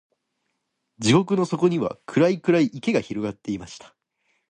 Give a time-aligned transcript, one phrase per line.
[0.97, 3.95] 地獄の底には、暗い暗い池が広がっていました。